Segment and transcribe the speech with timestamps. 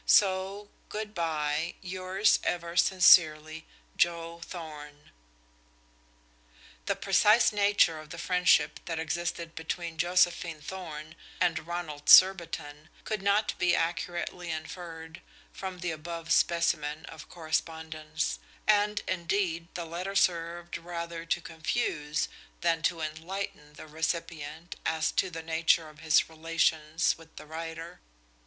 [0.07, 1.75] So good by.
[1.79, 5.11] Yours ever sincerely, "JOE THORN."
[6.87, 13.21] The precise nature of the friendship that existed between Josephine Thorn and Ronald Surbiton could
[13.21, 15.21] not be accurately inferred
[15.53, 22.27] from the above specimen of correspondence; and indeed the letter served rather to confuse
[22.61, 27.99] than to enlighten the recipient as to the nature of his relations with the writer.